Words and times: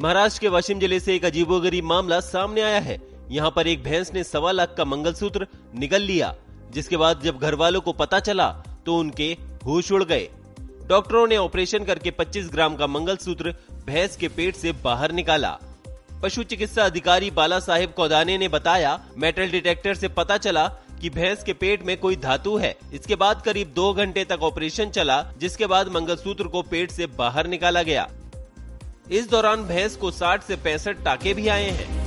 महाराष्ट्र 0.00 0.40
के 0.40 0.48
वाशिम 0.48 0.78
ज़िले 0.80 0.98
से 1.00 1.14
एक 1.14 1.24
अजीबोगरीब 1.24 1.84
मामला 1.84 2.18
सामने 2.20 2.60
आया 2.60 2.78
है। 2.80 2.96
यहाँ 3.30 3.50
पर 3.50 3.66
एक 3.68 3.82
भैंस 3.84 4.12
ने 4.14 4.22
सवा 4.24 4.50
लाख 4.52 4.74
का 4.76 4.84
मंगलसूत्र 4.84 5.46
निकल 5.74 6.02
लिया, 6.02 6.34
जिसके 6.72 6.96
बाद 6.96 7.20
जब 7.22 7.38
घर 7.38 7.54
वालों 7.54 7.80
को 7.80 7.92
पता 7.92 8.20
चला 8.20 8.46
तो 8.86 8.96
उनके 8.96 9.26
होश 9.64 9.90
उड़ 9.92 10.02
गए। 10.04 10.28
डॉक्टरों 10.88 11.26
ने 11.26 11.36
ऑपरेशन 11.36 11.84
करके 11.84 12.10
25 12.10 12.48
ग्राम 12.52 12.76
का 12.76 12.86
मंगलसूत्र 12.86 13.54
भैंस 13.86 14.16
के 14.16 14.28
पेट 14.28 14.56
से 14.56 14.72
बाहर 14.84 15.12
निकाला। 15.12 15.50
पशु 16.22 16.42
चिकित्सा 16.44 16.84
अधिकारी 16.84 17.30
बाला 17.30 17.58
साहेब 17.60 17.92
कौदाने 17.92 18.38
ने 18.38 18.48
बताया, 18.48 18.98
मेटल 19.16 19.50
डिटेक्टर 19.50 19.94
से 19.94 20.08
पता 20.10 20.36
चला 20.38 20.66
कि 21.00 21.10
भैंस 21.10 21.42
के 21.44 21.52
पेट 21.54 21.84
में 21.86 21.96
कोई 21.98 22.16
धातु 22.18 22.56
है। 22.56 22.74
इसके 22.94 23.16
बाद 23.16 23.42
करीब 23.42 23.72
दो 23.76 23.92
घंटे 23.94 24.24
तक 24.24 24.42
ऑपरेशन 24.42 24.90
चला, 24.90 25.22
जिसके 25.38 25.66
बाद 25.66 25.88
मंगलसूत्र 25.90 26.44
को 26.46 26.62
पेट 26.62 26.90
से 26.90 27.06
बाहर 27.18 27.46
निकाला 27.48 27.82
गया। 27.82 28.08
इस 29.10 29.28
दौरान 29.30 29.62
भैंस 29.64 29.96
को 29.96 30.10
60 30.12 30.42
से 30.42 30.56
पैंसठ 30.56 31.02
टाके 31.04 31.32
भी 31.34 31.48
आए 31.48 31.70
हैं। 31.70 31.99